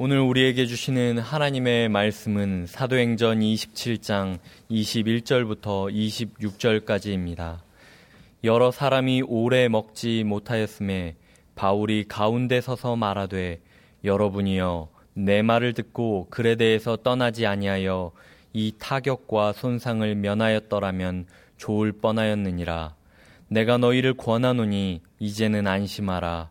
[0.00, 4.38] 오늘 우리에게 주시는 하나님의 말씀은 사도행전 27장
[4.70, 7.56] 21절부터 26절까지입니다.
[8.44, 11.16] 여러 사람이 오래 먹지 못하였음에
[11.56, 13.60] 바울이 가운데 서서 말하되
[14.04, 18.12] 여러분이여 내 말을 듣고 글에 대해서 떠나지 아니하여
[18.52, 21.26] 이 타격과 손상을 면하였더라면
[21.56, 22.94] 좋을 뻔하였느니라.
[23.48, 26.50] 내가 너희를 권하노니 이제는 안심하라.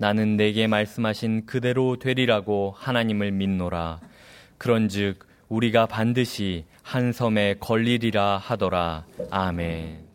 [0.00, 4.00] 나는 내게 말씀하신 그대로 되리라고 하나님을 믿노라.
[4.56, 9.04] 그런즉 우리가 반드시 한 섬에 걸리리라 하더라.
[9.30, 10.08] 아멘.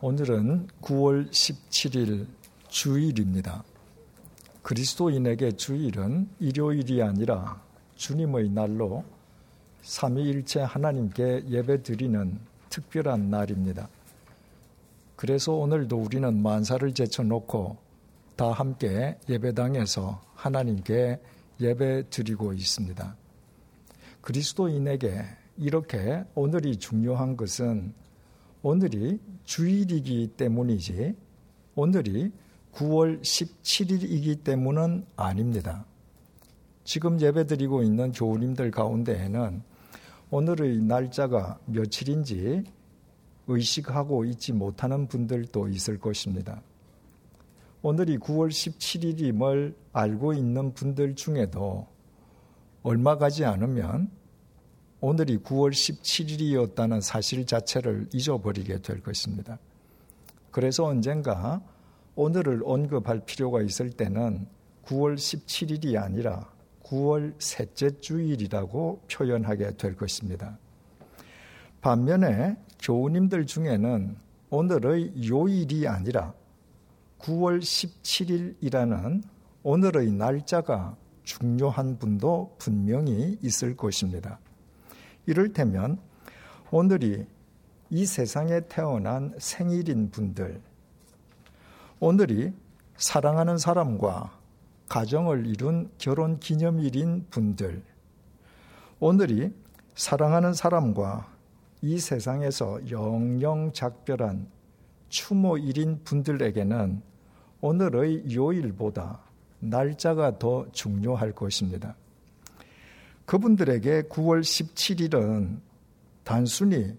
[0.00, 2.26] 오늘은 9월 17일
[2.66, 3.62] 주일입니다.
[4.62, 7.62] 그리스도인에게 주일은 일요일이 아니라
[7.94, 9.04] 주님의 날로
[9.82, 12.36] 삼위일체 하나님께 예배드리는
[12.68, 13.88] 특별한 날입니다.
[15.20, 17.76] 그래서 오늘도 우리는 만사를 제쳐놓고
[18.36, 21.20] 다 함께 예배당에서 하나님께
[21.60, 23.16] 예배 드리고 있습니다.
[24.22, 25.22] 그리스도인에게
[25.58, 27.92] 이렇게 오늘이 중요한 것은
[28.62, 31.14] 오늘이 주일이기 때문이지
[31.74, 32.32] 오늘이
[32.72, 35.84] 9월 17일이기 때문은 아닙니다.
[36.84, 39.62] 지금 예배 드리고 있는 교우님들 가운데에는
[40.30, 42.64] 오늘의 날짜가 며칠인지
[43.50, 46.62] 의식하고 있지 못하는 분들도 있을 것입니다.
[47.82, 51.86] 오늘이 9월 17일임을 알고 있는 분들 중에도
[52.82, 54.10] 얼마 가지 않으면
[55.00, 59.58] 오늘이 9월 17일이었다는 사실 자체를 잊어버리게 될 것입니다.
[60.50, 61.62] 그래서 언젠가
[62.16, 64.46] 오늘을 언급할 필요가 있을 때는
[64.84, 66.50] 9월 17일이 아니라
[66.84, 70.58] 9월 셋째 주일이라고 표현하게 될 것입니다.
[71.80, 74.16] 반면에 교우님들 중에는
[74.48, 76.34] 오늘의 요일이 아니라
[77.18, 79.22] 9월 17일이라는
[79.62, 84.40] 오늘의 날짜가 중요한 분도 분명히 있을 것입니다.
[85.26, 85.98] 이를테면
[86.70, 87.26] 오늘이
[87.90, 90.60] 이 세상에 태어난 생일인 분들,
[91.98, 92.52] 오늘이
[92.96, 94.38] 사랑하는 사람과
[94.88, 97.82] 가정을 이룬 결혼 기념일인 분들,
[98.98, 99.52] 오늘이
[99.94, 101.29] 사랑하는 사람과
[101.82, 104.48] 이 세상에서 영영 작별한
[105.08, 107.02] 추모일인 분들에게는
[107.62, 109.20] 오늘의 요일보다
[109.60, 111.96] 날짜가 더 중요할 것입니다.
[113.24, 115.60] 그분들에게 9월 17일은
[116.24, 116.96] 단순히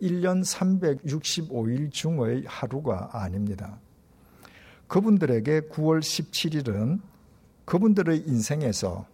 [0.00, 3.78] 1년 365일 중의 하루가 아닙니다.
[4.86, 7.00] 그분들에게 9월 17일은
[7.64, 9.06] 그분들의 인생에서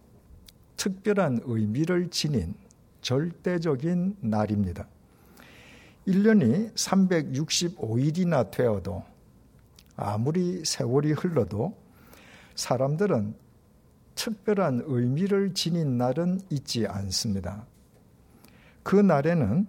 [0.77, 2.53] 특별한 의미를 지닌
[3.01, 4.87] 절대적인 날입니다.
[6.07, 9.03] 1년이 365일이나 되어도
[9.95, 11.75] 아무리 세월이 흘러도
[12.55, 13.35] 사람들은
[14.15, 17.65] 특별한 의미를 지닌 날은 있지 않습니다.
[18.83, 19.67] 그 날에는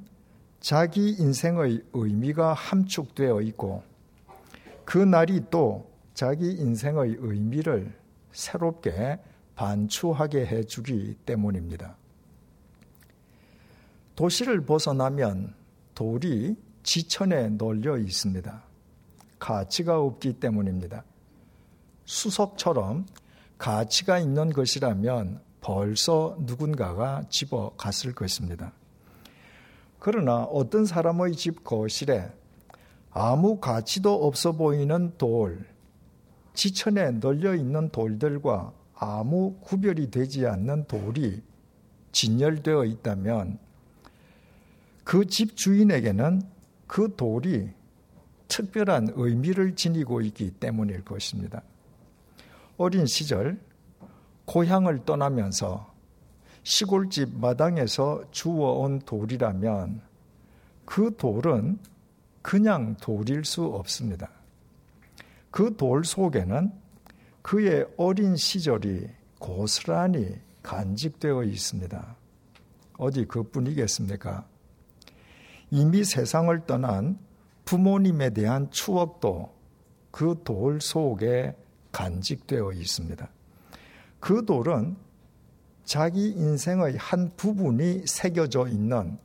[0.61, 3.83] 자기 인생의 의미가 함축되어 있고
[4.85, 7.93] 그 날이 또 자기 인생의 의미를
[8.33, 9.19] 새롭게
[9.55, 11.97] 반추하게 해주기 때문입니다.
[14.15, 15.55] 도시를 벗어나면
[15.95, 18.63] 돌이 지천에 널려 있습니다.
[19.39, 21.05] 가치가 없기 때문입니다.
[22.05, 23.07] 수석처럼
[23.59, 28.73] 가치가 있는 것이라면 벌써 누군가가 집어 갔을 것입니다.
[29.99, 32.29] 그러나 어떤 사람의 집 거실에
[33.11, 35.65] 아무 가치도 없어 보이는 돌,
[36.55, 41.43] 지천에 널려 있는 돌들과 아무 구별이 되지 않는 돌이
[42.11, 43.59] 진열되어 있다면
[45.05, 46.43] 그 집 주인에게는
[46.87, 47.71] 그 돌이
[48.49, 51.63] 특별한 의미를 지니고 있기 때문일 것입니다.
[52.77, 53.59] 어린 시절
[54.45, 55.93] 고향을 떠나면서
[56.65, 60.03] 시골집 마당에서 주워온 돌이라면
[60.85, 61.79] 그 돌은
[62.43, 64.31] 그냥 돌일 수 없습니다.
[65.51, 66.73] 그 돌 속에는
[67.43, 69.09] 그의 어린 시절이
[69.39, 72.17] 고스란히 간직되어 있습니다.
[72.99, 74.47] 어디 그뿐이겠습니까?
[75.73, 77.19] 이미 세상을 떠난
[77.65, 79.51] 부모님에 대한 추억도
[80.11, 81.57] 그 돌 속에
[81.93, 83.27] 간직되어 있습니다.
[84.21, 84.97] 그 돌은
[85.85, 89.17] 자기 인생의 한 부분이 새겨져 있는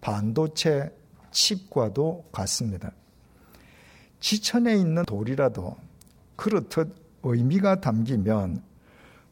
[0.00, 0.90] 반도체
[1.30, 2.90] 칩과도 같습니다.
[4.18, 5.76] 지천에 있는 돌이라도
[6.36, 8.62] 그렇듯 의미가 담기면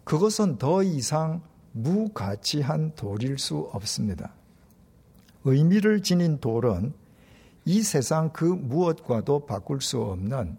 [0.04, 1.40] 그것은 더 이상
[1.72, 4.34] 무가치한 돌일 수 없습니다.
[5.44, 6.92] 의미를 지닌 돌은
[7.64, 10.56] 이 세상 그 무엇과도 바꿀 수 없는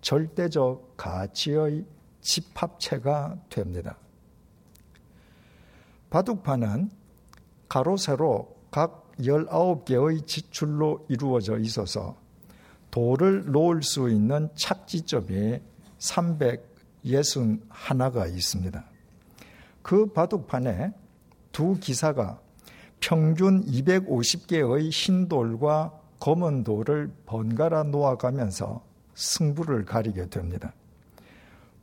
[0.00, 1.84] 절대적 가치의
[2.20, 3.96] 집합체가 됩니다.
[6.10, 6.90] 바둑판은
[7.68, 12.16] 가로 세로 각 19개의 지출로 이루어져 있어서
[12.90, 15.60] 돌을 놓을 수 있는 착지점이
[15.98, 18.84] 361가 있습니다.
[19.82, 20.92] 그 바둑판에
[21.52, 22.40] 두 기사가
[23.00, 28.84] 평균 250개의 흰 돌과 검은 돌을 번갈아 놓아가면서
[29.14, 30.74] 승부를 가리게 됩니다.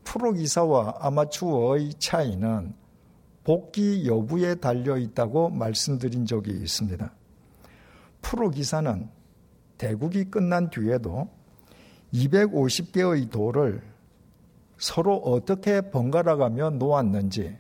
[0.03, 2.73] 프로 기사와 아마추어의 차이는
[3.43, 7.13] 복귀 여부에 달려 있다고 말씀드린 적이 있습니다.
[8.21, 9.09] 프로 기사는
[9.77, 11.29] 대국이 끝난 뒤에도
[12.13, 13.81] 250개의 돌을
[14.77, 17.57] 서로 어떻게 번갈아가며 놓았는지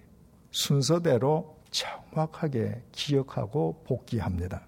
[0.51, 4.61] 순서대로 정확하게 기억하고 복귀합니다.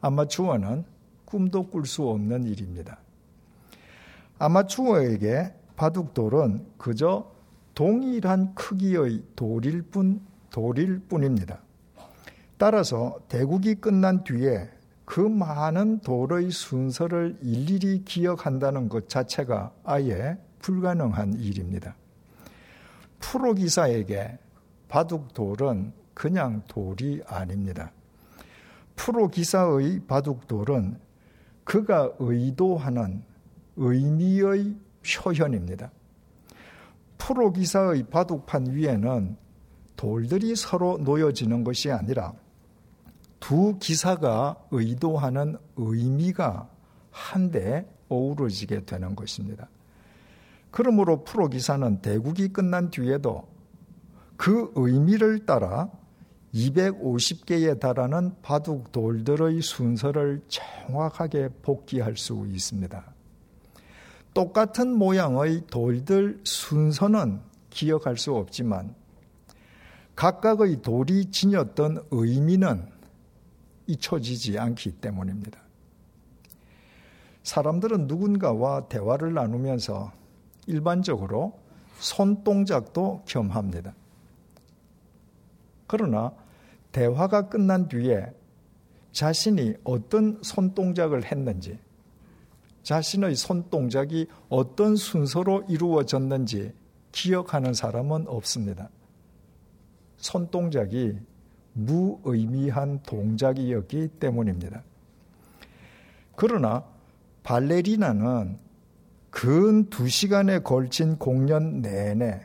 [0.00, 0.84] 아마추어는
[1.26, 2.98] 꿈도 꿀 수 없는 일입니다.
[4.38, 7.30] 아마추어에게 바둑돌은 그저
[7.74, 11.60] 동일한 크기의 돌일 뿐, 돌일 뿐입니다.
[12.56, 14.70] 따라서 대국이 끝난 뒤에
[15.04, 21.94] 그 많은 돌의 순서를 일일이 기억한다는 것 자체가 아예 불가능한 일입니다.
[23.20, 24.38] 프로 기사에게
[24.88, 27.92] 바둑돌은 그냥 돌이 아닙니다.
[28.96, 30.98] 프로 기사의 바둑돌은
[31.62, 33.22] 그가 의도하는
[33.76, 35.92] 의미의 표현입니다.
[37.18, 39.36] 프로 기사의 바둑판 위에는
[39.96, 42.32] 돌들이 서로 놓여지는 것이 아니라
[43.38, 46.66] 두 기사가 의도하는 의미가
[47.10, 49.68] 한데 어우러지게 되는 것입니다.
[50.70, 53.46] 그러므로 프로 기사는 대국이 끝난 뒤에도
[54.38, 55.90] 그 의미를 따라
[56.56, 63.04] 250개에 달하는 바둑 돌들의 순서를 정확하게 복귀할 수 있습니다.
[64.32, 68.94] 똑같은 모양의 돌들 순서는 기억할 수 없지만
[70.14, 72.86] 각각의 돌이 지녔던 의미는
[73.86, 75.60] 잊혀지지 않기 때문입니다.
[77.42, 80.10] 사람들은 누군가와 대화를 나누면서
[80.66, 81.58] 일반적으로
[81.98, 83.94] 손동작도 겸합니다.
[85.86, 86.32] 그러나
[86.96, 88.24] 대화가 끝난 뒤에
[89.12, 91.78] 자신이 어떤 손동작을 했는지,
[92.84, 96.72] 자신의 손동작이 어떤 순서로 이루어졌는지
[97.12, 98.88] 기억하는 사람은 없습니다.
[100.16, 101.18] 손동작이
[101.74, 104.82] 무의미한 동작이었기 때문입니다.
[106.34, 106.82] 그러나
[107.42, 108.58] 발레리나는
[109.28, 112.40] 근두 시간에 걸친 공연 내내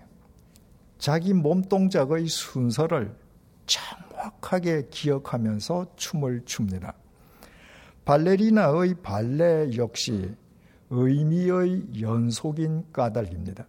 [0.97, 3.15] 자기 몸 동작의 순서를
[3.65, 6.93] 정 확하게 기억하면서 춤을 춥니다.
[8.05, 10.35] 발레리나의 발레 역시
[10.89, 13.65] 의미의 연속인 까닭입니다.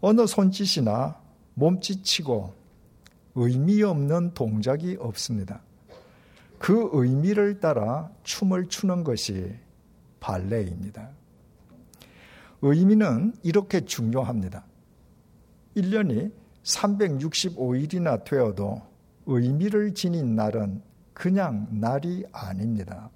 [0.00, 1.18] 어느 손짓이나
[1.54, 2.52] 몸짓치고
[3.36, 5.62] 의미 없는 동작이 없습니다.
[6.58, 9.54] 그 의미를 따라 춤을 추는 것이
[10.20, 11.10] 발레입니다.
[12.62, 14.64] 의미는 이렇게 중요합니다.
[15.76, 18.93] 1년이 365일이나 되어도
[19.26, 23.10] 의미를 지닌 날은 그냥 날이 아닙니다.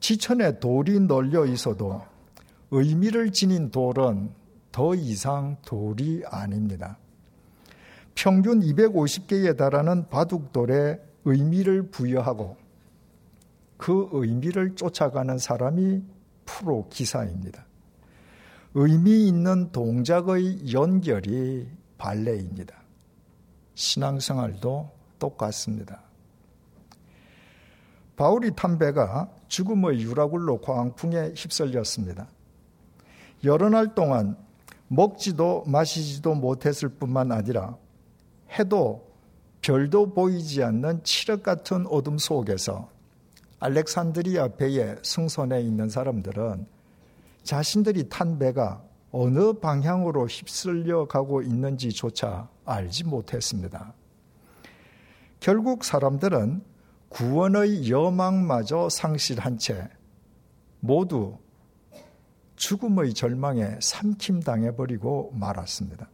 [0.00, 2.02] 지천에 돌이 널려 있어도
[2.70, 4.30] 의미를 지닌 돌은
[4.70, 6.98] 더 이상 돌이 아닙니다.
[8.14, 12.56] 평균 250개에 달하는 바둑돌에 의미를 부여하고
[13.76, 16.02] 그 의미를 쫓아가는 사람이
[16.44, 17.64] 프로 기사입니다.
[18.74, 22.77] 의미 있는 동작의 연결이 발레입니다.
[23.78, 26.02] 신앙생활도 똑같습니다.
[28.16, 32.26] 바울이 탄 배가 죽음의 유라굴로 광풍에 휩쓸렸습니다.
[33.44, 34.36] 여러 날 동안
[34.88, 37.76] 먹지도 마시지도 못했을 뿐만 아니라
[38.58, 39.06] 해도
[39.60, 42.90] 별도 보이지 않는 칠흑 같은 어둠 속에서
[43.60, 46.66] 알렉산드리아 배에 승선해 있는 사람들은
[47.44, 53.94] 자신들이 탄 배가 어느 방향으로 휩쓸려 가고 있는지조차 알지 못했습니다.
[55.40, 56.62] 결국 사람들은
[57.08, 59.88] 구원의 여망마저 상실한 채
[60.80, 61.38] 모두
[62.56, 66.08] 죽음의 절망에 삼킴당해버리고 말았습니다.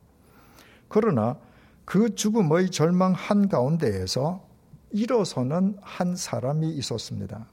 [0.88, 1.38] 그러나
[1.84, 4.46] 그 죽음의 절망 한가운데에서
[4.90, 7.46] 일어서는 한 사람이 있었습니다.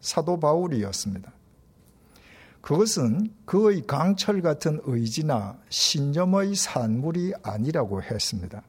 [0.00, 1.32] 사도 바울이었습니다.
[2.60, 8.62] 그것은 그의 강철 같은 의지나 신념의 산물이 아니라고 했습니다.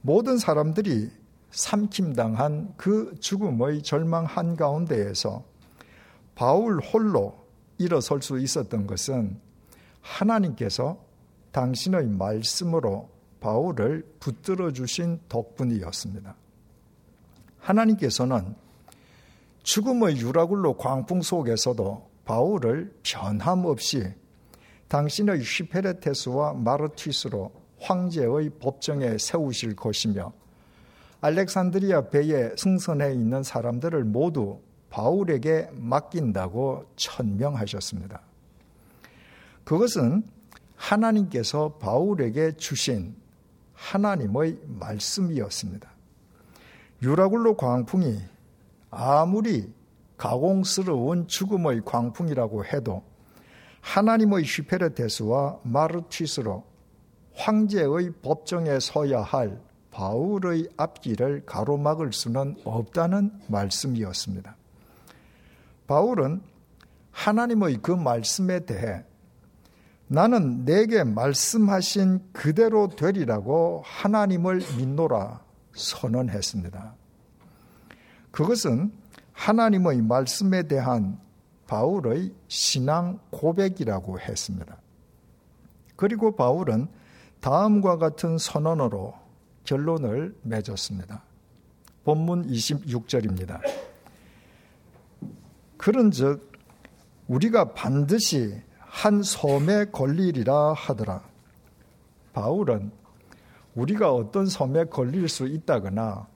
[0.00, 1.10] 모든 사람들이
[1.50, 5.44] 삼킴당한 그 죽음의 절망 한가운데에서
[6.34, 7.44] 바울 홀로
[7.78, 9.38] 일어설 수 있었던 것은
[10.00, 10.98] 하나님께서
[11.52, 13.08] 당신의 말씀으로
[13.40, 16.34] 바울을 붙들어 주신 덕분이었습니다.
[17.58, 18.54] 하나님께서는
[19.62, 24.12] 죽음의 유라굴로 광풍 속에서도 바울을 변함없이
[24.88, 30.32] 당신의 휘페레테스와 마르티스로 황제의 법정에 세우실 것이며
[31.20, 38.20] 알렉산드리아 배에 승선해 있는 사람들을 모두 바울에게 맡긴다고 천명하셨습니다.
[39.64, 40.22] 그것은
[40.76, 43.16] 하나님께서 바울에게 주신
[43.72, 45.90] 하나님의 말씀이었습니다.
[47.02, 48.20] 유라굴로 광풍이
[48.90, 49.72] 아무리
[50.16, 53.02] 가공스러운 죽음의 광풍이라고 해도
[53.80, 56.64] 하나님의 휘페르테스와 마르티스로
[57.34, 64.56] 황제의 법정에 서야 할 바울의 앞길을 가로막을 수는 없다는 말씀이었습니다.
[65.86, 66.42] 바울은
[67.12, 69.04] 하나님의 그 말씀에 대해
[70.06, 75.40] 나는 내게 말씀하신 그대로 되리라고 하나님을 믿노라
[75.74, 76.94] 선언했습니다.
[78.30, 78.92] 그것은
[79.34, 81.18] 하나님의 말씀에 대한
[81.66, 84.78] 바울의 신앙 고백이라고 했습니다.
[85.96, 86.88] 그리고 바울은
[87.40, 89.14] 다음과 같은 선언으로
[89.64, 91.22] 결론을 맺었습니다.
[92.04, 93.60] 본문 26절입니다.
[95.76, 96.52] 그런즉
[97.28, 101.22] 우리가 반드시 한 섬에 걸리리라 하더라.
[102.32, 102.92] 바울은
[103.74, 106.26] 우리가 어떤 섬에 걸릴 수 있다거나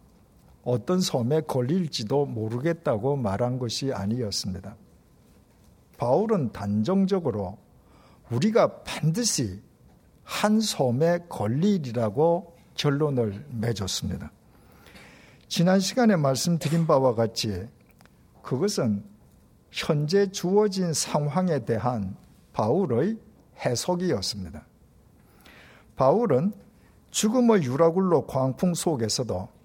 [0.69, 4.77] 어떤 섬에 걸릴지도 모르겠다고 말한 것이 아니었습니다.
[5.97, 7.57] 바울은 단정적으로
[8.31, 9.63] 우리가 반드시
[10.25, 14.31] 한 섬에 걸리리라고 결론을 맺었습니다.
[15.49, 17.67] 지난 시간에 말씀드린 바와 같이
[18.43, 19.03] 그것은
[19.71, 22.15] 현재 주어진 상황에 대한
[22.53, 23.17] 바울의
[23.65, 24.67] 해석이었습니다.
[25.97, 26.53] 바울은
[27.11, 29.58] 죽음의 유라굴로 광풍 속에서도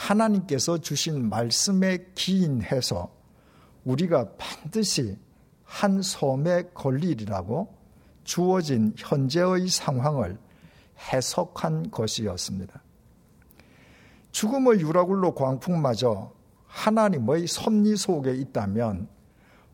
[0.00, 3.12] 하나님께서 주신 말씀에 기인해서
[3.84, 5.18] 우리가 반드시
[5.62, 7.76] 한 섬에 걸리리라고
[8.24, 10.38] 주어진 현재의 상황을
[11.12, 12.82] 해석한 것이었습니다.
[14.32, 16.32] 죽음의 유라굴로 광풍마저
[16.66, 19.08] 하나님의 섭리 속에 있다면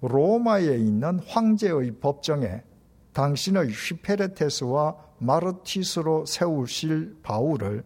[0.00, 2.62] 로마에 있는 황제의 법정에
[3.12, 7.85] 당신의 휘페레테스와 마르티스로 세우실 바울을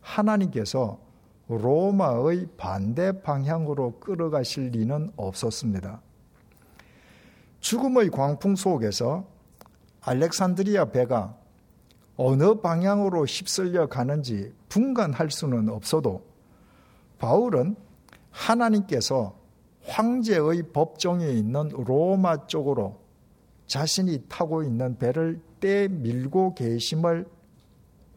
[0.00, 1.09] 하나님께서
[1.50, 6.00] 로마의 반대 방향으로 끌어가실 리는 없었습니다.
[7.60, 9.26] 죽음의 광풍 속에서
[10.02, 11.36] 알렉산드리아 배가
[12.16, 16.24] 어느 방향으로 휩쓸려 가는지 분간할 수는 없어도
[17.18, 17.76] 바울은
[18.30, 19.38] 하나님께서
[19.86, 23.00] 황제의 법정에 있는 로마 쪽으로
[23.66, 27.26] 자신이 타고 있는 배를 떼 밀고 계심을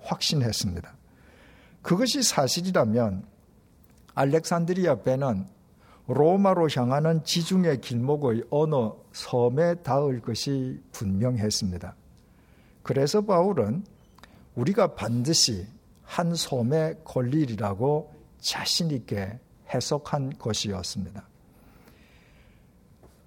[0.01, 1.02] 확신했습니다.
[1.83, 3.25] 그것이 사실이라면
[4.15, 5.45] 알렉산드리아 배는
[6.07, 8.75] 로마로 향하는 지중해 길목의 어느
[9.11, 11.95] 섬에 닿을 것이 분명했습니다.
[12.81, 13.85] 그래서 바울은
[14.55, 15.67] 우리가 반드시
[16.03, 19.39] 한 섬에 걸리리라고 자신있게
[19.73, 21.27] 해석한 것이었습니다.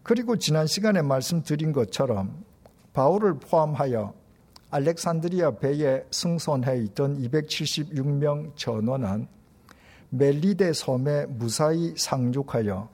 [0.02, 2.44] 그리고 지난 시간에 말씀드린 것처럼
[2.92, 4.14] 바울을 포함하여
[4.70, 9.28] 알렉산드리아 배에 승선해 있던 276명 전원은
[10.10, 12.88] 멜리데 섬에 무사히 상륙하여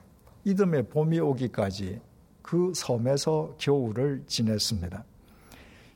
[0.45, 1.99] 이듬해 봄이 오기까지
[2.43, 5.03] 그 섬에서 겨울을 지냈습니다.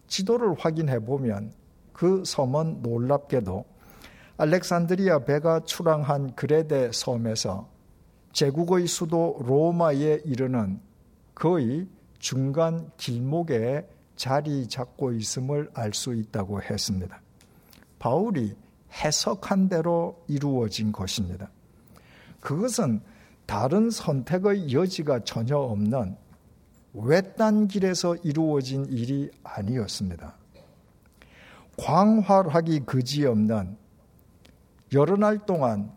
[0.08, 1.54] 지도를 확인해 보면
[1.94, 3.66] 그 섬은 놀랍게도
[4.38, 7.68] 알렉산드리아 배가 출항한 그레데 섬에서
[8.32, 10.80] 제국의 수도 로마에 이르는
[11.36, 11.88] 거의
[12.20, 17.22] 중간 길목에 자리 잡고 있음을 알 수 있다고 했습니다.
[18.00, 18.56] 바울이
[18.92, 21.50] 해석한 대로 이루어진 것입니다.
[22.42, 23.02] 그것은
[23.46, 26.18] 다른 선택의 여지가 전혀 없는
[26.94, 30.36] 외딴 길에서 이루어진 일이 아니었습니다.
[31.78, 33.78] 광활하기 그지없는
[34.94, 35.92] 여러 날 동안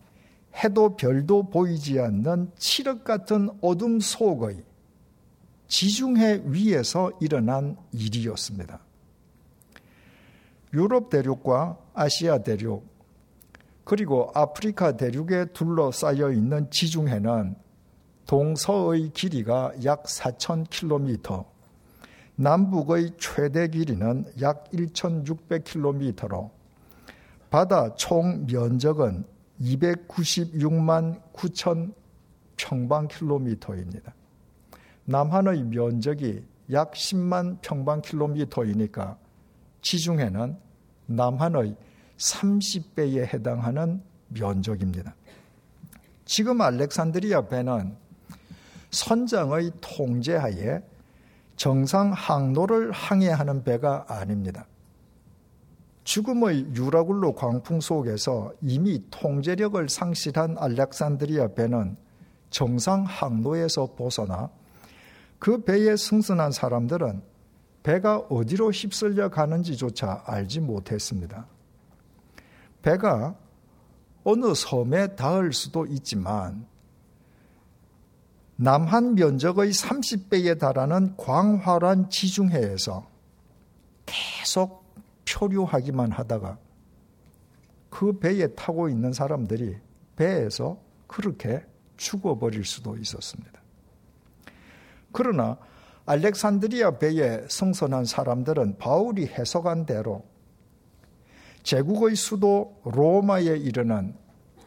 [0.63, 4.63] 해도 별도 보이지 않는 칠흑 같은 어둠 속의
[5.71, 8.81] 지중해 위에서 일어난 일이었습니다.
[10.75, 12.85] 유럽 대륙과 아시아 대륙,
[13.85, 17.55] 그리고 아프리카 대륙에 둘러싸여 있는 지중해는
[18.27, 21.47] 동서의 길이가 약 4,000km,
[22.35, 26.51] 남북의 최대 길이는 약 1,600km로
[27.49, 29.25] 바다 총 면적은
[29.61, 31.93] 296만 9천
[32.57, 34.15] 평방킬로미터입니다.
[35.11, 39.19] 남한의 면적이 약 10만 평방 킬로미터이니까
[39.83, 40.57] 지중해는
[41.07, 41.75] 남한의
[42.17, 45.17] 30배에 해당하는 면적입니다.
[46.25, 47.97] 지금 알렉산드리아 배는
[48.93, 50.81] 선장의 통제하에
[51.57, 54.65] 정상 항로를 항해하는 배가 아닙니다.
[56.05, 61.97] 죽음의 유라굴로 광풍 속에서 이미 통제력을 상실한 알렉산드리아 배는
[62.51, 64.51] 정상 항로에서 벗어나
[65.41, 67.23] 그 배에 승선한 사람들은
[67.83, 71.47] 배가 어디로 휩쓸려 가는지조차 알지 못했습니다.
[72.83, 73.35] 배가
[74.23, 76.67] 어느 섬에 닿을 수도 있지만
[78.57, 83.09] 남한 면적의 30배에 달하는 광활한 지중해에서
[84.05, 84.85] 계속
[85.27, 86.59] 표류하기만 하다가
[87.89, 89.79] 그 배에 타고 있는 사람들이
[90.17, 91.65] 배에서 그렇게
[91.97, 93.60] 죽어버릴 수도 있었습니다.
[95.13, 95.57] 그러나
[96.07, 100.25] 알렉산드리아 배에 승선한 사람들은 바울이 해석한 대로
[101.63, 104.15] 제국의 수도 로마에 이르는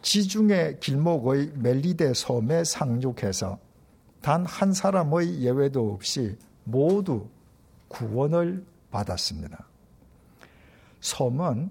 [0.00, 3.58] 지중해 길목의 멜리데 섬에 상륙해서
[4.20, 7.28] 단 한 사람의 예외도 없이 모두
[7.88, 9.66] 구원을 받았습니다.
[11.00, 11.70] 섬은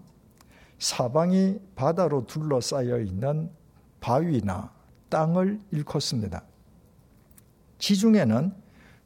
[0.77, 3.50] 사방이 바다로 둘러싸여 있는
[4.01, 4.72] 바위나
[5.10, 6.44] 땅을 일컫습니다.
[7.80, 8.53] 지중해는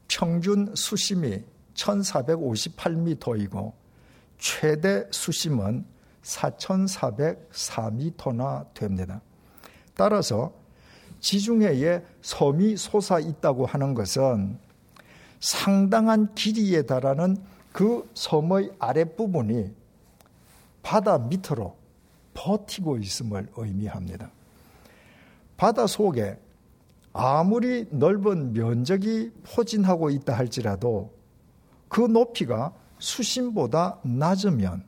[0.08, 3.72] 평균 수심이 1458m이고
[4.38, 5.84] 최대 수심은
[6.22, 9.20] 4404m나 됩니다.
[9.94, 10.52] 따라서
[11.20, 14.58] 지중해에 섬이 솟아 있다고 하는 것은
[15.40, 17.36] 상당한 길이에 달하는
[17.72, 19.74] 그 섬의 아랫부분이
[20.82, 21.76] 바다 밑으로
[22.34, 24.30] 버티고 있음을 의미합니다.
[25.56, 26.38] 바다 속에
[27.12, 31.12] 아무리 넓은 면적이 포진하고 있다 할지라도
[31.88, 34.84] 그 높이가 수심보다 낮으면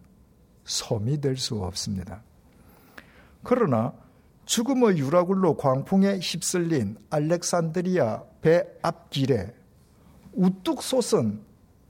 [0.64, 2.22] 섬이 될 수 없습니다.
[3.42, 3.92] 그러나
[4.44, 9.54] 죽음의 유라굴로 광풍에 휩쓸린 알렉산드리아 배 앞길에
[10.32, 11.40] 우뚝 솟은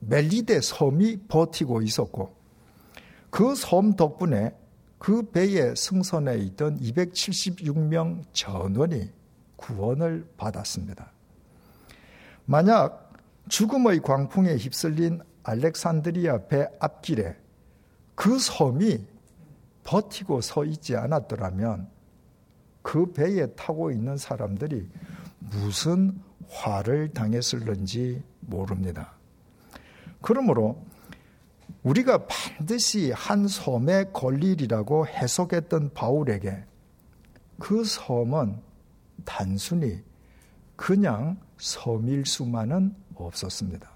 [0.01, 2.35] 멜리데 섬이 버티고 있었고
[3.31, 4.55] 그 섬 덕분에
[4.99, 9.11] 그 배에 승선해 있던 276명 전원이
[9.61, 11.13] 구원을 받았습니다.
[12.47, 13.13] 만약
[13.49, 17.37] 죽음의 광풍에 휩쓸린 알렉산드리아 배 앞길에
[18.15, 19.07] 그 섬이
[19.85, 21.89] 버티고 서 있지 않았더라면
[22.83, 24.89] 그 배에 타고 있는 사람들이
[25.39, 29.13] 무슨 화를 당했을는지 모릅니다.
[30.21, 30.85] 그러므로
[31.83, 36.65] 우리가 반드시 한 섬에 걸리리라고 해석했던 바울에게
[37.59, 38.70] 그 섬은
[39.25, 40.03] 단순히
[40.77, 43.91] 그냥 섬일 수만은 없었습니다.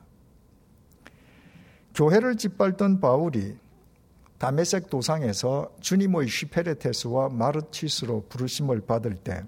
[1.95, 3.57] 교회를 짓밟던 바울이
[4.39, 9.45] 다메섹 도상에서 주님의 휘페레테스와 마르티스로 부르심을 받을 때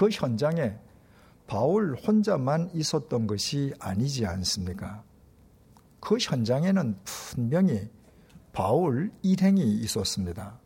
[0.00, 0.78] 그 현장에
[1.46, 5.04] 바울 혼자만 있었던 것이 아니지 않습니까?
[6.00, 7.90] 그 현장에는 분명히
[8.54, 10.58] 바울 일행이 있었습니다.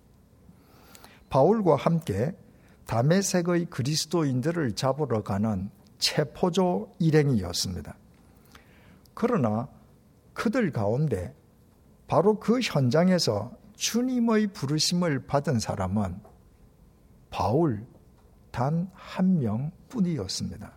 [1.31, 2.33] 바울과 함께
[2.87, 7.97] 다메섹의 그리스도인들을 잡으러 가는 체포조 일행이었습니다.
[9.15, 9.69] 그러나
[10.33, 11.35] 그들 가운데
[12.07, 16.21] 바로 그 현장에서 주님의 부르심을 받은 사람은
[17.31, 17.87] 바울
[18.51, 20.73] 단 한 명 뿐이었습니다.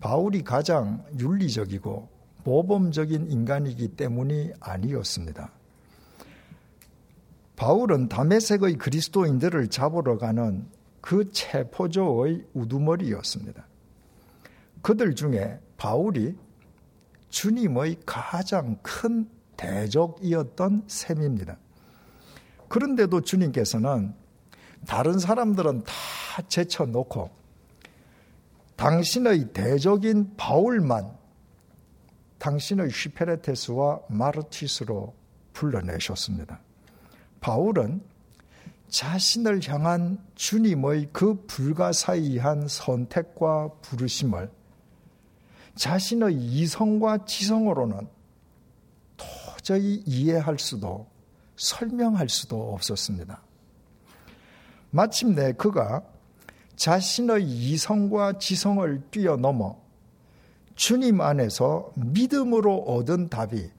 [0.00, 2.08] 바울이 가장 윤리적이고
[2.44, 5.50] 모범적인 인간이기 때문이 아니었습니다.
[7.56, 10.66] 바울은 다메섹의 그리스도인들을 잡으러 가는
[11.04, 13.66] 그 체포조의 우두머리였습니다.
[14.80, 16.34] 그들 중에 바울이
[17.28, 21.58] 주님의 가장 큰 대적이었던 셈입니다.
[22.68, 24.14] 그런데도 주님께서는
[24.86, 25.92] 다른 사람들은 다
[26.48, 27.30] 제쳐놓고
[28.76, 31.18] 당신의 대적인 바울만
[32.38, 35.14] 당신의 휘페레테스와 마르티스로
[35.52, 36.60] 불러내셨습니다.
[37.42, 38.13] 바울은
[38.94, 44.48] 자신을 향한 주님의 그 불가사의한 선택과 부르심을
[45.74, 48.06] 자신의 이성과 지성으로는
[49.16, 51.08] 도저히 이해할 수도
[51.56, 53.42] 설명할 수도 없었습니다.
[54.92, 56.04] 마침내 그가
[56.76, 59.76] 자신의 이성과 지성을 뛰어넘어
[60.76, 63.72] 주님 안에서 믿음으로 얻은 답이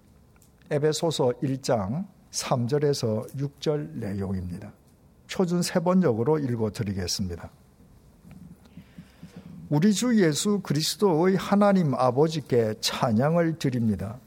[0.71, 4.73] 에베소서 1장 3절에서 6절 내용입니다.
[5.31, 7.49] 표준 세 번역으로 읽어 드리겠습니다.
[9.69, 14.19] 우리 주 예수 그리스도의 하나님 아버지께 찬양을 드립니다.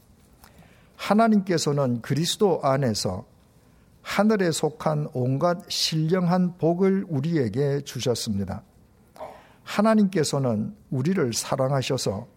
[0.97, 3.25] 하나님께서는 그리스도 안에서
[4.01, 8.63] 하늘에 속한 온갖 신령한 복을 우리에게 주셨습니다.
[9.63, 12.27] 하나님께서는 우리를 사랑하셔서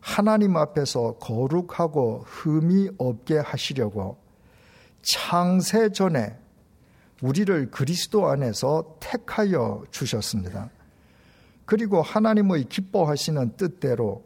[0.00, 4.18] 하나님 앞에서 거룩하고 흠이 없게 하시려고
[5.02, 6.36] 창세 전에
[7.24, 10.68] 우리를 그리스도 안에서 택하여 주셨습니다.
[11.64, 14.22] 그리고 하나님의 기뻐하시는 뜻대로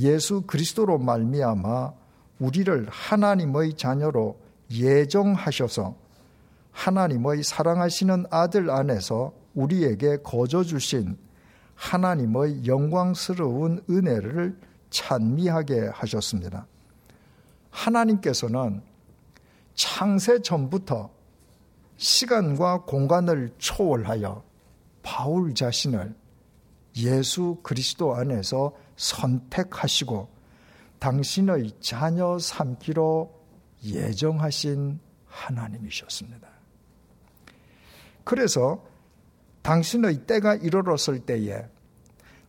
[0.00, 1.92] 예수 그리스도로 말미암아
[2.40, 4.36] 우리를 하나님의 자녀로
[4.72, 5.94] 예정하셔서
[6.72, 11.16] 하나님의 사랑하시는 아들 안에서 우리에게 거저 주신
[11.76, 14.58] 하나님의 영광스러운 은혜를
[14.90, 16.66] 찬미하게 하셨습니다.
[17.70, 18.82] 하나님께서는
[19.76, 21.21] 창세 전부터
[22.02, 24.42] 시간과 공간을 초월하여
[25.04, 26.16] 바울 자신을
[26.96, 30.28] 예수 그리스도 안에서 선택하시고
[30.98, 33.32] 당신의 자녀 삼기로
[33.84, 36.48] 예정하신 하나님이셨습니다.
[38.24, 38.84] 그래서
[39.62, 41.66] 당신의 때가 이르렀을 때에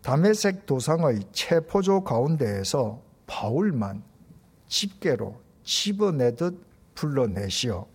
[0.02, 4.04] 담에색 도상의 체포조 가운데에서 바울만
[4.68, 6.60] 집게로 집어내듯
[6.96, 7.93] 불러내시어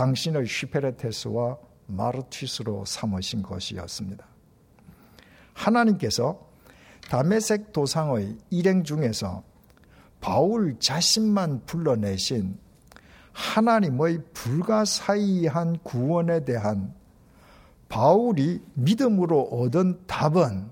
[0.00, 1.58] 당신의 슈페레테스와
[1.88, 4.26] 마르티스로 삼으신 것이었습니다.
[5.52, 6.48] 하나님께서
[7.10, 9.42] 담에색 도상의 일행 중에서
[10.22, 12.58] 바울 자신만 불러내신
[13.32, 16.94] 하나님의 불가사의한 구원에 대한
[17.90, 20.70] 바울이 믿음으로 얻은 답은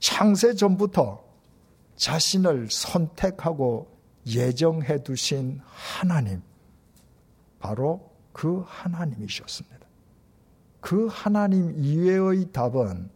[0.00, 1.22] 창세 전부터
[1.94, 3.96] 자신을 선택하고
[4.26, 6.42] 예정해 두신 하나님,
[7.60, 9.78] 바로 그 하나님이셨습니다.
[10.80, 13.10] 그 하나님 이외의 답은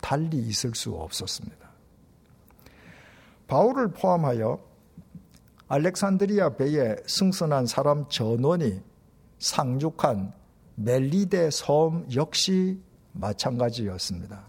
[0.00, 1.70] 달리 있을 수 없었습니다.
[3.46, 4.58] 바울을 포함하여
[5.68, 8.80] 알렉산드리아 배에 승선한 사람 전원이
[9.38, 10.32] 상륙한
[10.74, 12.80] 멜리데 섬 역시
[13.12, 14.42] 마찬가지였습니다.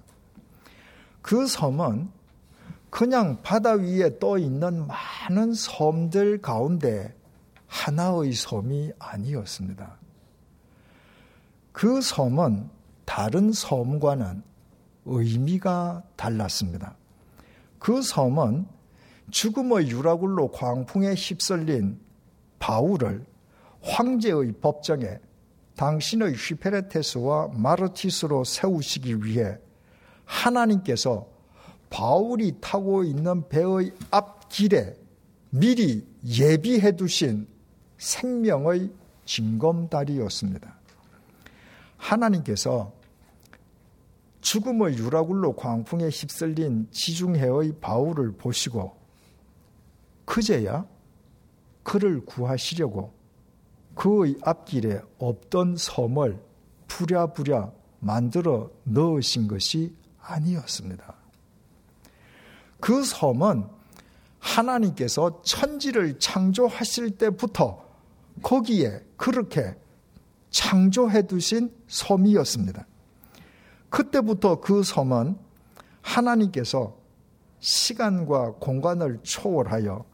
[1.22, 2.10] 그 섬은
[2.90, 7.16] 그냥 바다 위에 떠 있는 많은 섬들 가운데
[7.74, 9.98] 하나의 섬이 아니었습니다.
[11.72, 12.70] 그 섬은
[13.04, 14.44] 다른 섬과는
[15.06, 16.96] 의미가 달랐습니다.
[17.80, 18.68] 그 섬은
[19.32, 22.00] 죽음의 유라굴로 광풍에 휩쓸린
[22.60, 23.26] 바울을
[23.82, 25.18] 황제의 법정에
[25.76, 29.58] 당신의 휘페레테스와 마르티스로 세우시기 위해
[30.26, 31.28] 하나님께서
[31.90, 34.96] 바울이 타고 있는 배의 앞길에
[35.50, 37.53] 미리 예비해 두신
[38.04, 38.92] 생명의
[39.26, 40.76] 징검다리였습니다.
[41.96, 42.92] 하나님께서
[44.42, 48.98] 죽음의 유라굴로 광풍에 휩쓸린 지중해의 바울을 보시고
[50.26, 50.86] 그제야
[51.84, 53.14] 그를 구하시려고
[53.96, 56.44] 그의 앞길에 없던 섬을
[56.88, 61.16] 부랴부랴 만들어 넣으신 것이 아니었습니다.
[62.82, 63.66] 그 섬은
[64.40, 67.83] 하나님께서 천지를 창조하실 때부터
[68.42, 69.76] 거기에 그렇게
[70.50, 72.86] 창조해 두신 섬이었습니다.
[73.90, 75.38] 그때부터 그 섬은
[76.02, 76.98] 하나님께서
[77.60, 80.06] 시간과 공간을 초월하여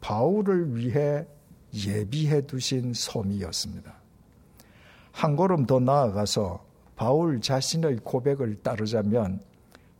[0.00, 1.26] 바울을 위해
[1.72, 3.94] 예비해 두신 섬이었습니다.
[5.12, 6.64] 한 걸음 더 나아가서
[6.96, 9.40] 바울 자신의 고백을 따르자면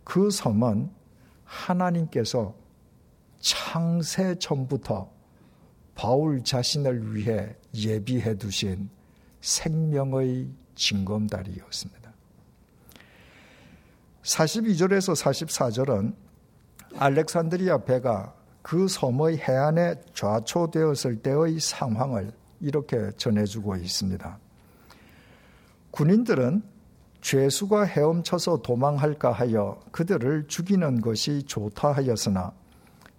[0.04, 0.90] 그 섬은
[1.44, 2.54] 하나님께서
[3.40, 5.10] 창세 전부터
[5.94, 8.90] 바울 자신을 위해 예비해 두신
[9.40, 12.12] 생명의 징검다리였습니다.
[14.22, 16.14] 42절에서 44절은
[16.96, 24.38] 알렉산드리아 배가 그 섬의 해안에 좌초되었을 때의 상황을 이렇게 전해주고 있습니다.
[25.90, 26.62] 군인들은
[27.20, 32.52] 죄수가 헤엄쳐서 도망할까 하여 그들을 죽이는 것이 좋다 하였으나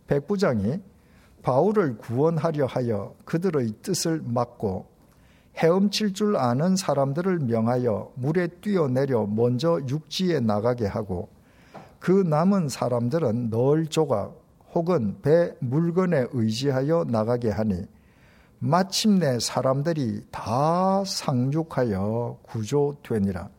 [0.08, 0.80] 백부장이
[1.42, 4.86] 바울을 구원하려 하여 그들의 뜻을 막고
[5.58, 11.30] 헤엄칠 줄 아는 사람들을 명하여 물에 뛰어내려 먼저 육지에 나가게 하고
[12.00, 14.40] 그 남은 사람들은 널 조각
[14.74, 17.86] 혹은 배 물건에 의지하여 나가게 하니
[18.60, 23.50] 마침내 사람들이 다 상륙하여 구조되니라.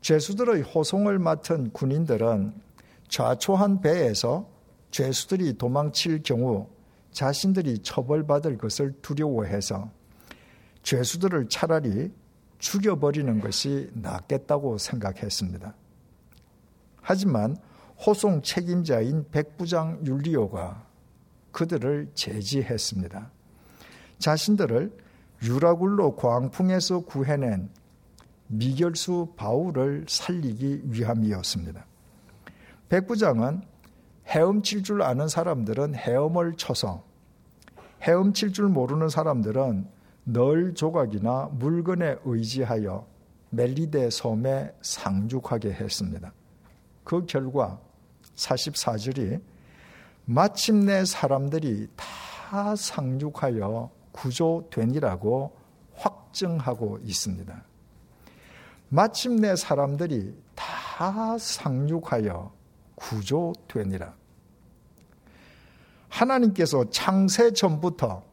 [0.00, 2.54] 죄수들의 호송을 맡은 군인들은
[3.08, 4.46] 좌초한 배에서
[4.96, 6.70] 죄수들이 도망칠 경우
[7.12, 9.90] 자신들이 처벌받을 것을 두려워해서
[10.84, 12.10] 죄수들을 차라리
[12.56, 15.74] 죽여버리는 것이 낫겠다고 생각했습니다.
[17.02, 17.58] 하지만
[18.06, 20.86] 호송 책임자인 백부장 율리오가
[21.52, 23.30] 그들을 제지했습니다.
[24.18, 24.96] 자신들을
[25.42, 27.68] 유라굴로 광풍에서 구해낸
[28.46, 31.84] 미결수 바울을 살리기 위함이었습니다.
[32.88, 33.75] 백부장은
[34.28, 37.04] 헤엄칠 줄 아는 사람들은 헤엄을 쳐서
[38.02, 39.88] 헤엄칠 줄 모르는 사람들은
[40.24, 43.06] 널 조각이나 물건에 의지하여
[43.50, 46.32] 멜리데 섬에 상륙하게 했습니다.
[47.04, 47.78] 그 결과
[48.34, 49.40] 44절이
[50.24, 55.56] 마침내 사람들이 다 상륙하여 구조되니라고
[55.94, 57.64] 확증하고 있습니다.
[58.88, 62.52] 마침내 사람들이 다 상륙하여
[62.96, 64.14] 구조되니라.
[66.08, 68.24] 하나님께서 창세 전부터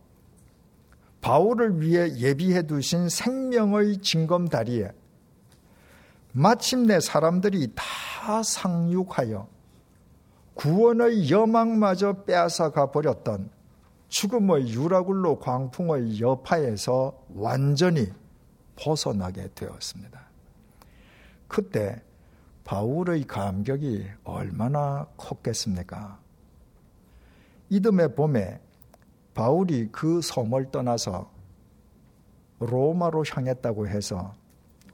[1.22, 4.92] 바울을 위해 예비해 두신 생명의 징검다리에
[6.34, 9.48] 마침내 사람들이 다 상륙하여
[10.56, 13.50] 구원의 여망마저 빼앗아가 버렸던
[14.10, 18.12] 죽음의 유라굴로 광풍의 여파에서 완전히
[18.76, 20.22] 벗어나게 되었습니다.
[21.48, 22.02] 그때
[22.64, 26.20] 바울의 감격이 얼마나 컸겠습니까?
[27.70, 28.60] 이듬해 봄에
[29.34, 31.30] 바울이 그 섬을 떠나서
[32.60, 34.34] 로마로 향했다고 해서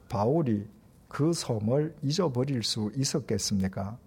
[0.07, 0.67] 바울이
[1.07, 3.97] 그 섬을 잊어버릴 수 있었겠습니까?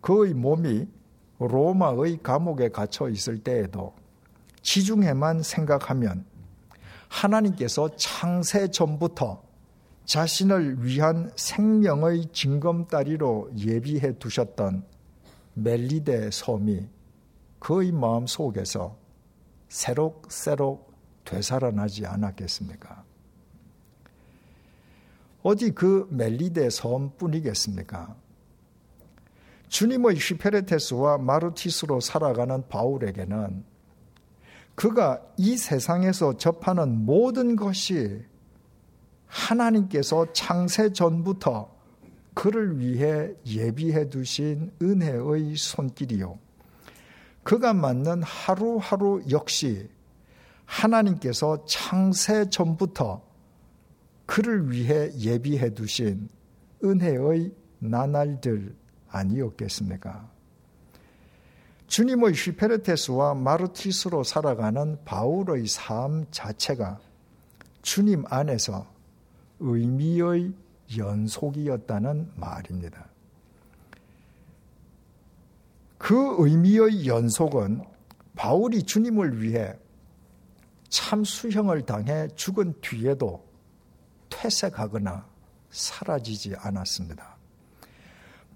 [0.00, 0.86] 그의 몸이
[1.38, 3.94] 로마의 감옥에 갇혀 있을 때에도
[4.62, 6.24] 지중해만 생각하면
[7.08, 9.49] 하나님께서 창세 전부터
[10.10, 14.82] 자신을 위한 생명의 징검다리로 예비해 두셨던
[15.54, 16.88] 멜리데 섬이
[17.60, 18.96] 그의 마음 속에서
[19.68, 20.92] 새록새록
[21.24, 23.04] 되살아나지 않았겠습니까?
[25.44, 28.16] 어디 그 멜리데 섬뿐이겠습니까?
[29.68, 33.62] 주님의 휘페레테스와 마르티스로 살아가는 바울에게는
[34.74, 38.28] 그가 이 세상에서 접하는 모든 것이
[39.30, 41.72] 하나님께서 창세 전부터
[42.34, 46.38] 그를 위해 예비해 두신 은혜의 손길이요.
[47.42, 49.88] 그가 맞는 하루하루 역시
[50.64, 53.22] 하나님께서 창세 전부터
[54.26, 56.28] 그를 위해 예비해 두신
[56.84, 58.76] 은혜의 나날들
[59.08, 60.28] 아니었겠습니까?
[61.88, 67.00] 주님의 휘페르테스와 마르티스로 살아가는 바울의 삶 자체가
[67.82, 68.86] 주님 안에서
[69.60, 70.52] 의미의
[70.96, 73.06] 연속이었다는 말입니다.
[75.98, 77.84] 그 의미의 연속은
[78.34, 79.74] 바울이 주님을 위해
[80.88, 83.46] 참 수형을 당해 죽은 뒤에도
[84.30, 85.26] 퇴색하거나
[85.70, 87.36] 사라지지 않았습니다.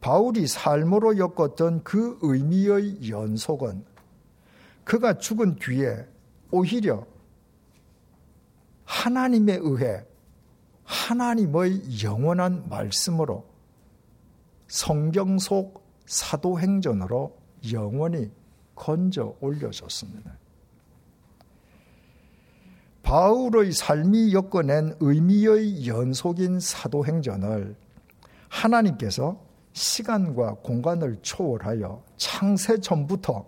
[0.01, 3.85] 바울이 삶으로 엮었던 그 의미의 연속은
[4.85, 6.07] 그가 죽은 뒤에
[6.51, 7.07] 오히려
[8.85, 10.05] 하나님에 의해
[10.85, 13.45] 하나님의 영원한 말씀으로
[14.69, 17.37] 성경 속 사도행전으로
[17.73, 18.31] 영원히
[18.75, 20.37] 건져 올려졌습니다.
[23.03, 27.77] 바울의 삶이 엮어낸 의미의 연속인 사도행전을
[28.49, 29.39] 하나님께서
[29.73, 33.45] 시간과 공간을 초월하여 창세 전부터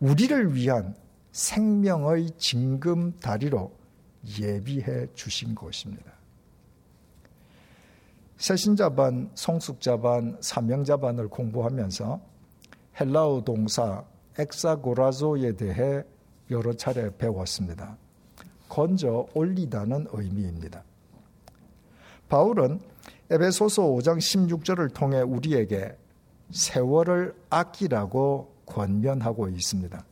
[0.00, 0.94] 우리를 위한
[1.32, 3.72] 생명의 징금 다리로
[4.38, 6.13] 예비해 주신 것입니다.
[8.36, 12.20] 새신자반, 성숙자반, 사명자반을 공부하면서
[13.00, 14.04] 헬라어 동사
[14.38, 16.02] 엑사고라조에 대해
[16.50, 17.96] 여러 차례 배웠습니다.
[18.68, 20.82] 건져 올리다는 의미입니다.
[22.28, 22.80] 바울은
[23.30, 25.96] 에베소서 5장 16절을 통해 우리에게
[26.50, 30.04] 세월을 아끼라고 권면하고 있습니다.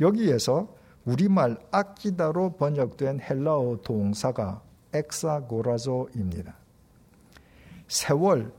[0.00, 6.63] 여기에서 우리말 아끼다로 번역된 헬라어 동사가 엑사고라조입니다.
[7.94, 8.52] 세월,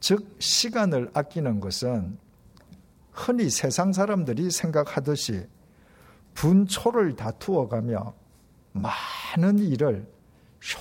[0.00, 2.18] 즉 시간을 아끼는 것은
[3.12, 5.46] 흔히 세상 사람들이 생각하듯이
[6.32, 8.14] 분초를 다투어가며
[8.72, 10.10] 많은 일을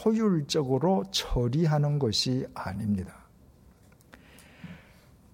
[0.06, 3.16] 효율적으로 처리하는 것이 아닙니다.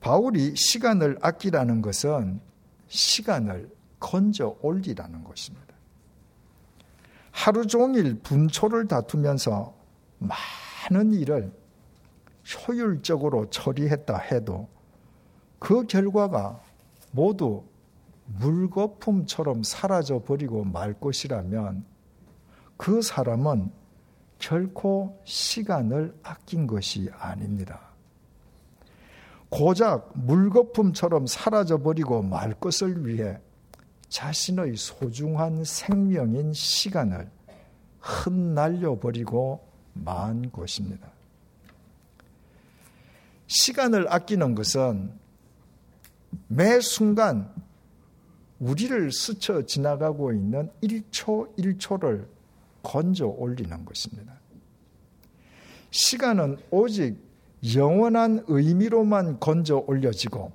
[0.02, 2.42] 바울이 시간을 아끼라는 것은
[2.88, 5.68] 시간을 건져 올리라는 것입니다.
[7.30, 9.76] 하루 종일 분초를 다투면서
[10.18, 11.59] 많은 일을
[12.56, 14.68] 효율적으로 처리했다 해도
[15.60, 16.60] 그 결과가
[17.12, 17.64] 모두
[18.26, 21.84] 물거품처럼 사라져 버리고 말 것이라면
[22.78, 23.72] 그 사람은
[24.38, 27.82] 결코 시간을 아낀 것이 아닙니다.
[29.50, 33.40] 고작 물거품처럼 사라져 버리고 말 것을 위해
[34.08, 37.30] 자신의 소중한 생명인 시간을
[38.00, 41.19] 흩날려 버리고 만 것입니다.
[43.50, 45.12] 시간을 아끼는 것은
[46.48, 47.52] 매 순간
[48.60, 52.28] 우리를 스쳐 지나가고 있는 1초 1초를
[52.84, 54.40] 건져 올리는 것입니다.
[55.92, 57.18] 시간은 오직
[57.76, 60.52] 영원한 의미로만 건져 올려지고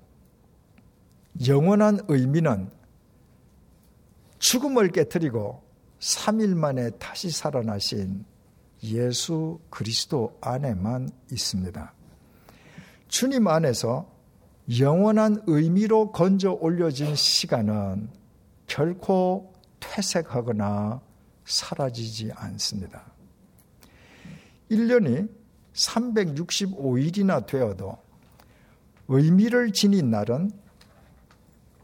[1.46, 2.70] 영원한 의미는
[4.38, 5.62] 죽음을 깨뜨리고
[5.98, 8.24] 3일 만에 다시 살아나신
[8.84, 11.92] 예수 그리스도 안에만 있습니다.
[13.14, 14.10] 주님 안에서
[14.76, 18.08] 영원한 의미로 건져 올려진 시간은
[18.66, 21.00] 결코 퇴색하거나
[21.44, 23.04] 사라지지 않습니다.
[24.68, 25.28] 1년이
[25.74, 27.96] 365일이나 되어도
[29.06, 30.50] 의미를 지닌 날은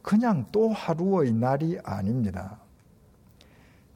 [0.02, 2.58] 그냥 또 하루의 날이 아닙니다.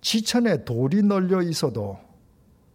[0.02, 1.98] 지천에 돌이 널려 있어도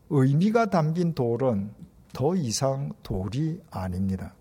[0.10, 1.72] 의미가 담긴 돌은
[2.12, 4.34] 더 이상 돌이 아닙니다.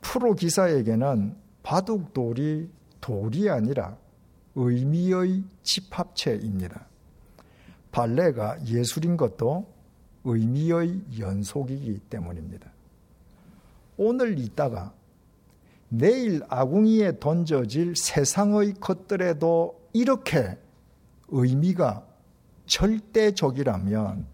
[0.00, 3.96] 프로 기사에게는 바둑돌이 돌이 아니라
[4.54, 6.86] 의미의 집합체입니다.
[7.90, 9.66] 발레가 예술인 것도
[10.24, 12.70] 의미의 연속이기 때문입니다.
[13.96, 14.92] 오늘 있다가
[15.88, 20.58] 내일 아궁이에 던져질 세상의 것들에도 이렇게
[21.28, 22.06] 의미가
[22.66, 24.26] 절대적이라면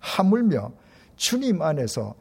[0.00, 0.72] 하물며
[1.16, 2.14] 주님 안에서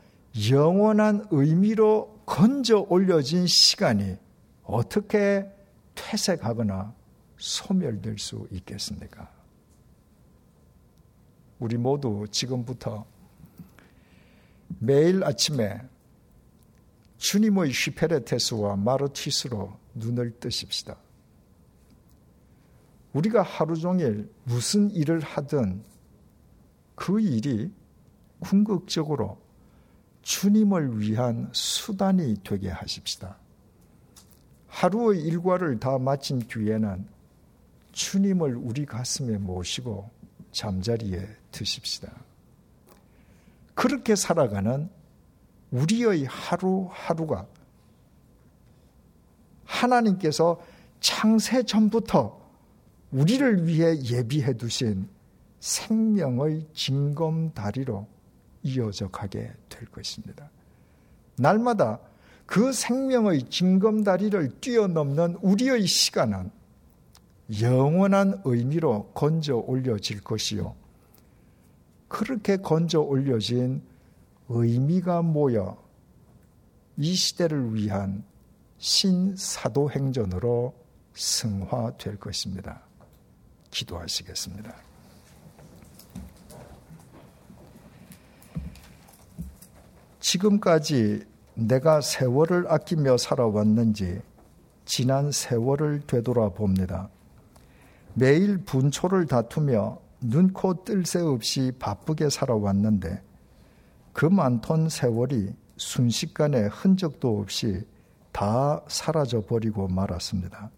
[0.49, 4.17] 영원한 의미로 건져 올려진 시간이
[4.63, 5.49] 어떻게
[5.95, 6.93] 퇴색하거나
[7.37, 9.29] 소멸될 수 있겠습니까?
[11.59, 13.05] 우리 모두 지금부터
[14.79, 15.81] 매일 아침에
[17.17, 20.97] 주님의 휘페레테스와 마르티스로 눈을 뜨십시다.
[23.13, 25.83] 우리가 하루 종일 무슨 일을 하든
[26.95, 27.71] 그 일이
[28.39, 29.40] 궁극적으로
[30.21, 33.37] 주님을 위한 수단이 되게 하십시다.
[34.67, 37.05] 하루의 일과를 다 마친 뒤에는
[37.91, 40.09] 주님을 우리 가슴에 모시고
[40.51, 42.11] 잠자리에 드십시다.
[43.73, 44.89] 그렇게 살아가는
[45.71, 47.47] 우리의 하루하루가
[49.65, 50.61] 하나님께서
[50.99, 52.39] 창세 전부터
[53.11, 55.09] 우리를 위해 예비해 두신
[55.59, 58.07] 생명의 징검다리로
[58.63, 60.49] 이어져 가게 될 것입니다.
[61.37, 61.99] 날마다
[62.45, 66.51] 그 생명의 징검다리를 뛰어넘는 우리의 시간은
[67.61, 70.75] 영원한 의미로 건져 올려질 것이요.
[72.07, 73.81] 그렇게 건져 올려진
[74.49, 75.81] 의미가 모여
[76.97, 78.23] 이 시대를 위한
[78.77, 80.73] 신사도행전으로
[81.13, 82.81] 승화될 것입니다.
[83.69, 84.90] 기도하시겠습니다.
[90.31, 94.21] 지금까지 내가 세월을 아끼며 살아왔는지
[94.85, 97.09] 지난 세월을 되돌아봅니다.
[98.13, 103.21] 매일 분초를 다투며 눈코 뜰 새 없이 바쁘게 살아왔는데
[104.13, 107.85] 그 많던 세월이 순식간에 흔적도 없이
[108.31, 110.71] 다 사라져 버리고 말았습니다.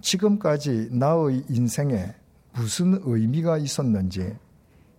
[0.00, 2.14] 지금까지 나의 인생에
[2.54, 4.34] 무슨 의미가 있었는지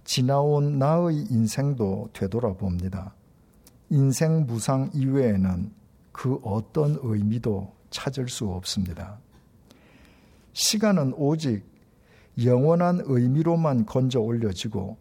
[0.03, 3.15] 지나온 나의 인생도 되돌아봅니다.
[3.91, 5.69] 인생 무상 이외에는
[6.13, 9.19] 그 어떤 의미도 찾을 수 없습니다.
[10.53, 11.65] 시간은 오직
[12.41, 14.95] 영원한 의미로만 건져 올려지고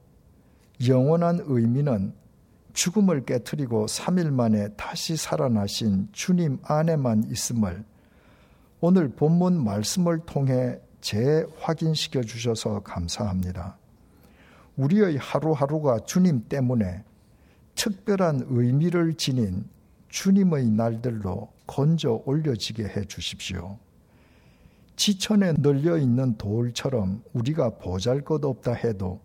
[0.89, 2.13] 영원한 의미는
[2.73, 7.85] 죽음을 깨뜨리고 3일 만에 다시 살아나신 주님 안에만 있음을
[8.81, 13.79] 오늘 본문 말씀을 통해 재확인시켜 주셔서 감사합니다.
[14.77, 17.05] 우리의 하루하루가 주님 때문에
[17.81, 19.65] 특별한 의미를 지닌
[20.11, 23.79] 주님의 날들로 건져 올려지게 해 주십시오.
[24.97, 29.19] 지천에 널려 있는 돌처럼 우리가 보잘 것 없다 해도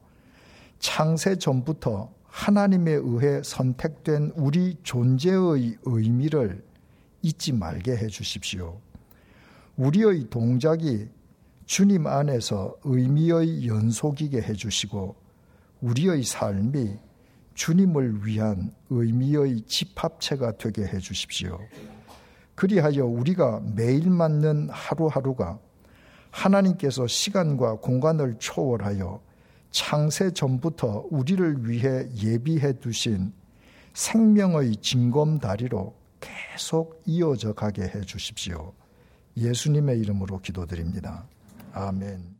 [0.79, 6.63] 창세 전부터 하나님에 의해 선택된 우리 존재의 의미를
[7.23, 8.79] 잊지 말게 해 주십시오.
[9.75, 11.09] 우리의 동작이
[11.65, 15.13] 주님 안에서 의미의 연속이게 해 주시고
[15.81, 17.04] 우리의 삶이
[17.55, 21.59] 주님을 위한 의미의 집합체가 되게 해 주십시오.
[22.53, 25.59] 그리하여 우리가 매일 맞는 하루하루가
[26.31, 29.21] 하나님께서 시간과 공간을 초월하여
[29.71, 33.33] 창세 전부터 우리를 위해 예비해 두신
[33.93, 38.73] 생명의 징검다리로 계속 이어져 가게 해 주십시오.
[39.37, 41.25] 예수님의 이름으로 기도드립니다.
[41.73, 42.34] 아멘.